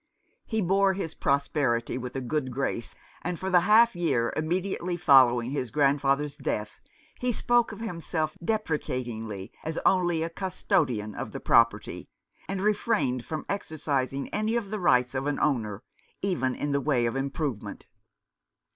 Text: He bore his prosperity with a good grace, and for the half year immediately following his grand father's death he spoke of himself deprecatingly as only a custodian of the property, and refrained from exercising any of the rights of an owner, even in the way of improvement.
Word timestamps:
He 0.47 0.63
bore 0.63 0.93
his 0.93 1.13
prosperity 1.13 1.95
with 1.95 2.15
a 2.15 2.21
good 2.21 2.49
grace, 2.49 2.95
and 3.21 3.39
for 3.39 3.51
the 3.51 3.59
half 3.59 3.95
year 3.95 4.33
immediately 4.35 4.97
following 4.97 5.51
his 5.51 5.69
grand 5.69 6.01
father's 6.01 6.35
death 6.35 6.79
he 7.19 7.31
spoke 7.31 7.71
of 7.71 7.81
himself 7.81 8.35
deprecatingly 8.43 9.51
as 9.63 9.77
only 9.85 10.23
a 10.23 10.29
custodian 10.31 11.13
of 11.13 11.33
the 11.33 11.39
property, 11.39 12.09
and 12.47 12.61
refrained 12.63 13.25
from 13.25 13.45
exercising 13.47 14.27
any 14.29 14.55
of 14.55 14.71
the 14.71 14.79
rights 14.79 15.13
of 15.13 15.27
an 15.27 15.39
owner, 15.39 15.83
even 16.23 16.55
in 16.55 16.71
the 16.71 16.81
way 16.81 17.05
of 17.05 17.15
improvement. 17.15 17.85